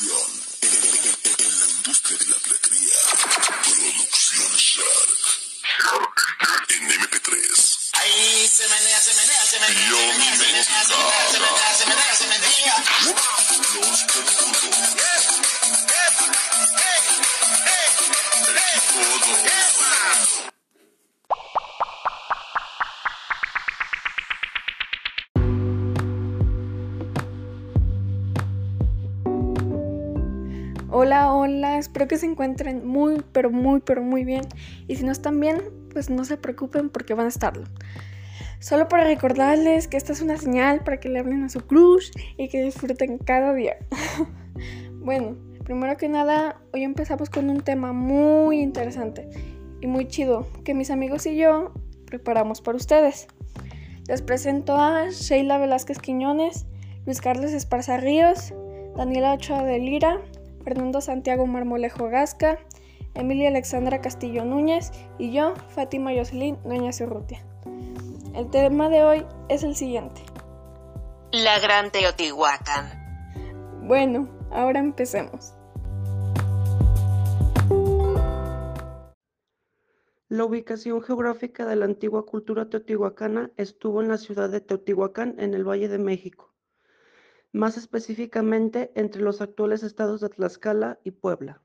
[0.00, 2.96] innovación en, en- en la industria de la piratería.
[3.62, 5.20] Producción Shark.
[6.70, 7.90] En MP3.
[7.92, 11.38] Ahí se menea, se menea, se menea, Yo se menea, se menea, se menea, se
[11.38, 12.09] menea, se menea,
[30.92, 34.42] Hola, hola, espero que se encuentren muy, pero muy, pero muy bien.
[34.88, 37.64] Y si no están bien, pues no se preocupen porque van a estarlo.
[38.58, 42.10] Solo para recordarles que esta es una señal para que le hablen a su crush
[42.36, 43.76] y que disfruten cada día.
[44.94, 49.28] bueno, primero que nada, hoy empezamos con un tema muy interesante
[49.80, 51.72] y muy chido que mis amigos y yo
[52.06, 53.28] preparamos para ustedes.
[54.08, 56.66] Les presento a Sheila Velázquez Quiñones,
[57.06, 58.52] Luis Carlos Esparza Ríos,
[58.96, 60.20] Daniela Ochoa de Lira,
[60.64, 62.58] Fernando Santiago Marmolejo Gasca,
[63.14, 67.44] Emilia Alexandra Castillo Núñez y yo, Fátima Jocelyn Núñez Urrutia.
[68.34, 70.22] El tema de hoy es el siguiente.
[71.32, 72.86] La Gran Teotihuacán.
[73.82, 75.54] Bueno, ahora empecemos.
[80.28, 85.54] La ubicación geográfica de la antigua cultura teotihuacana estuvo en la ciudad de Teotihuacán, en
[85.54, 86.49] el Valle de México,
[87.52, 91.62] más específicamente entre los actuales estados de Tlaxcala y Puebla.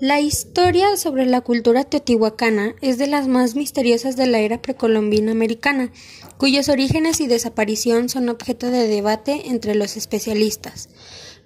[0.00, 5.32] La historia sobre la cultura teotihuacana es de las más misteriosas de la era precolombina
[5.32, 5.90] americana,
[6.36, 10.90] cuyos orígenes y desaparición son objeto de debate entre los especialistas.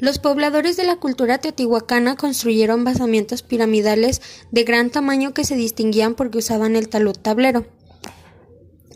[0.01, 4.21] Los pobladores de la cultura teotihuacana construyeron basamientos piramidales
[4.51, 7.67] de gran tamaño que se distinguían porque usaban el talud tablero.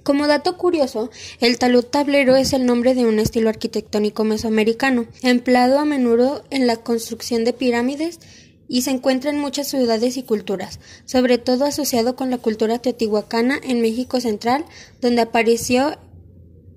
[0.05, 1.10] Como dato curioso,
[1.41, 6.66] el talud tablero es el nombre de un estilo arquitectónico mesoamericano, empleado a menudo en
[6.66, 8.20] la construcción de pirámides
[8.69, 13.58] y se encuentra en muchas ciudades y culturas, sobre todo asociado con la cultura teotihuacana
[13.64, 14.67] en México Central,
[15.01, 15.96] donde apareció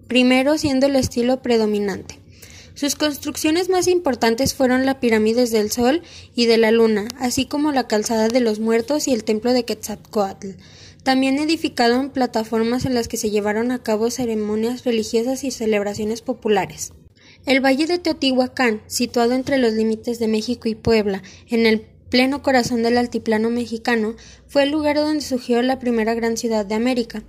[0.07, 2.19] primero siendo el estilo predominante.
[2.75, 6.02] Sus construcciones más importantes fueron las pirámides del Sol
[6.34, 9.66] y de la Luna, así como la calzada de los muertos y el templo de
[9.66, 10.52] Quetzalcoatl.
[11.07, 16.91] También edificaron plataformas en las que se llevaron a cabo ceremonias religiosas y celebraciones populares.
[17.45, 21.79] El Valle de Teotihuacán, situado entre los límites de México y Puebla, en el
[22.09, 24.17] pleno corazón del altiplano mexicano,
[24.47, 27.23] fue el lugar donde surgió la primera gran ciudad de América.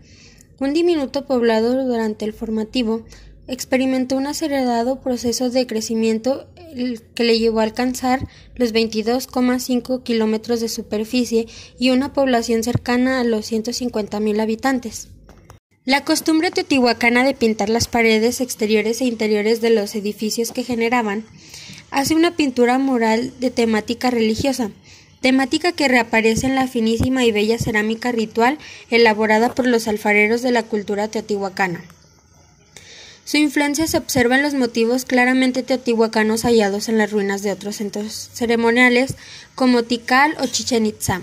[0.58, 3.04] Un diminuto poblado durante el formativo
[3.48, 6.46] experimentó un acelerado proceso de crecimiento
[7.14, 11.46] que le llevó a alcanzar los 22,5 kilómetros de superficie
[11.78, 15.08] y una población cercana a los 150.000 habitantes.
[15.84, 21.24] La costumbre teotihuacana de pintar las paredes exteriores e interiores de los edificios que generaban
[21.90, 24.70] hace una pintura mural de temática religiosa,
[25.22, 28.58] temática que reaparece en la finísima y bella cerámica ritual
[28.90, 31.82] elaborada por los alfareros de la cultura teotihuacana.
[33.28, 37.76] Su influencia se observa en los motivos claramente teotihuacanos hallados en las ruinas de otros
[37.76, 39.16] centros ceremoniales
[39.54, 41.20] como Tikal o Chichen Itza.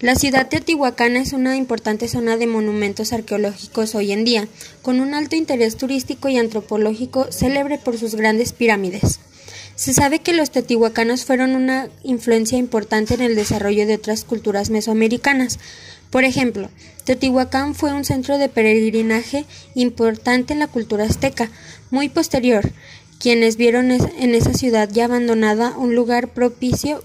[0.00, 4.48] La ciudad teotihuacana es una importante zona de monumentos arqueológicos hoy en día,
[4.82, 9.20] con un alto interés turístico y antropológico célebre por sus grandes pirámides.
[9.76, 14.70] Se sabe que los teotihuacanos fueron una influencia importante en el desarrollo de otras culturas
[14.70, 15.60] mesoamericanas.
[16.12, 16.68] Por ejemplo,
[17.04, 21.50] Teotihuacán fue un centro de peregrinaje importante en la cultura azteca,
[21.90, 22.70] muy posterior,
[23.18, 27.02] quienes vieron en esa ciudad ya abandonada un lugar propicio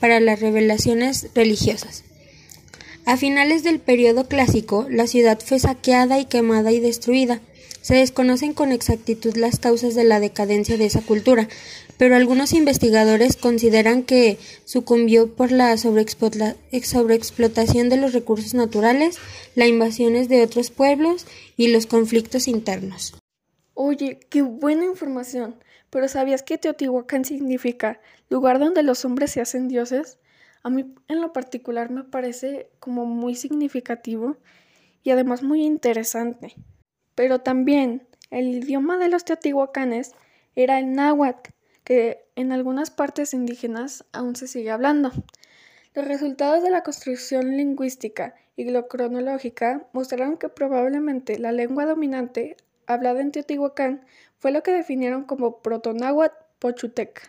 [0.00, 2.02] para las revelaciones religiosas.
[3.06, 7.40] A finales del periodo clásico, la ciudad fue saqueada y quemada y destruida.
[7.82, 11.48] Se desconocen con exactitud las causas de la decadencia de esa cultura,
[12.00, 19.18] pero algunos investigadores consideran que sucumbió por la sobreexplota sobreexplotación de los recursos naturales,
[19.54, 21.26] las invasiones de otros pueblos
[21.58, 23.18] y los conflictos internos.
[23.74, 25.56] Oye, qué buena información.
[25.90, 28.00] Pero ¿sabías que Teotihuacán significa
[28.30, 30.18] lugar donde los hombres se hacen dioses?
[30.62, 34.38] A mí en lo particular me parece como muy significativo
[35.02, 36.54] y además muy interesante.
[37.14, 40.12] Pero también el idioma de los teotihuacanes
[40.56, 41.50] era el náhuatl,
[41.90, 45.10] que en algunas partes indígenas aún se sigue hablando.
[45.92, 52.56] Los resultados de la construcción lingüística y cronológica mostraron que probablemente la lengua dominante
[52.86, 54.06] hablada en Teotihuacán
[54.38, 57.22] fue lo que definieron como protonáhuatl pochuteca.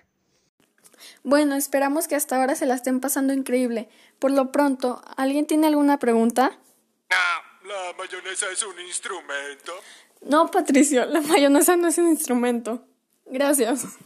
[1.24, 3.90] Bueno, esperamos que hasta ahora se la estén pasando increíble.
[4.20, 6.60] Por lo pronto, ¿alguien tiene alguna pregunta?
[7.64, 9.74] La mayonesa es un instrumento.
[10.22, 12.86] No, Patricio, la mayonesa no es un instrumento.
[13.26, 13.98] Gracias.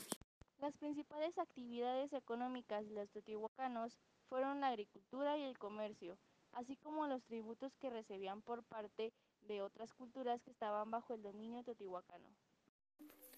[0.62, 3.98] Las principales actividades económicas de los teotihuacanos
[4.30, 6.18] fueron la agricultura y el comercio,
[6.54, 9.12] así como los tributos que recibían por parte
[9.48, 12.26] de otras culturas que estaban bajo el dominio teotihuacano.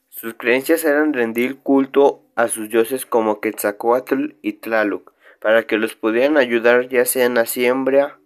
[0.10, 5.96] Sus creencias eran rendir culto a sus dioses como Quetzalcoatl y Tlaloc, para que los
[5.96, 8.20] pudieran ayudar ya sea en la siembra,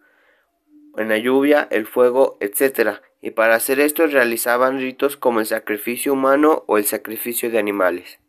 [0.98, 3.00] en la lluvia, el fuego, etc.
[3.22, 8.20] Y para hacer esto realizaban ritos como el sacrificio humano o el sacrificio de animales.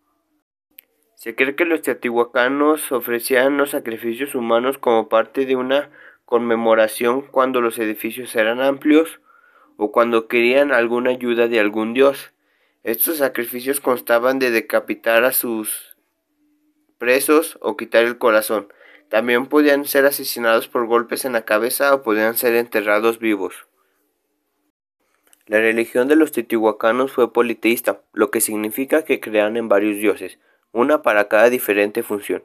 [1.22, 5.88] Se cree que los teotihuacanos ofrecían los sacrificios humanos como parte de una
[6.24, 9.20] conmemoración cuando los edificios eran amplios
[9.76, 12.32] o cuando querían alguna ayuda de algún dios.
[12.82, 15.96] Estos sacrificios constaban de decapitar a sus
[16.98, 18.72] presos o quitar el corazón.
[19.08, 23.68] También podían ser asesinados por golpes en la cabeza o podían ser enterrados vivos.
[25.46, 30.40] La religión de los teotihuacanos fue politeísta, lo que significa que creían en varios dioses
[30.72, 32.42] una para cada diferente función.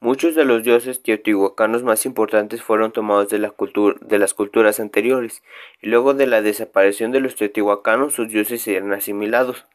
[0.00, 3.52] Muchos de los dioses teotihuacanos más importantes fueron tomados de, la
[4.00, 5.42] de las culturas anteriores,
[5.82, 9.66] y luego de la desaparición de los teotihuacanos sus dioses eran asimilados.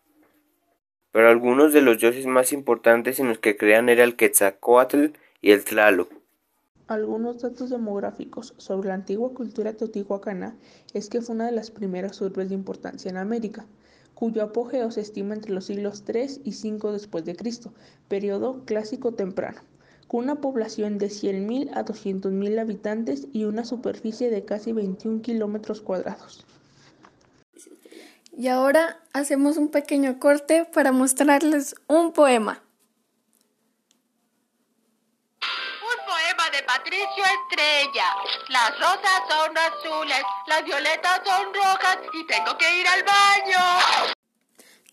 [1.11, 5.07] Pero algunos de los dioses más importantes en los que creían era el Quetzalcoatl
[5.41, 6.09] y el Tlaloc.
[6.87, 10.55] Algunos datos demográficos sobre la antigua cultura teotihuacana
[10.93, 13.65] es que fue una de las primeras urbes de importancia en América
[14.23, 17.73] cuyo apogeo se estima entre los siglos III y V después de Cristo,
[18.07, 19.59] periodo clásico temprano,
[20.07, 25.81] con una población de 100.000 a 200.000 habitantes y una superficie de casi 21 kilómetros
[25.81, 26.45] cuadrados.
[28.31, 32.63] Y ahora hacemos un pequeño corte para mostrarles un poema.
[35.41, 38.05] Un poema de Patricio Estrella.
[38.47, 44.12] Las rosas son azules, las violetas son rojas y tengo que ir al baño.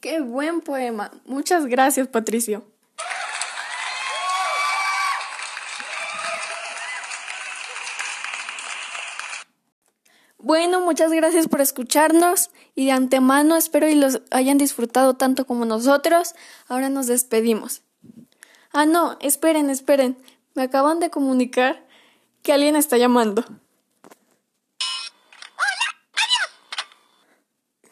[0.00, 1.10] Qué buen poema.
[1.26, 2.64] Muchas gracias, Patricio.
[10.38, 15.66] Bueno, muchas gracias por escucharnos y de antemano espero y los hayan disfrutado tanto como
[15.66, 16.34] nosotros.
[16.66, 17.82] Ahora nos despedimos.
[18.72, 20.16] Ah, no, esperen, esperen.
[20.54, 21.86] Me acaban de comunicar
[22.42, 23.44] que alguien está llamando.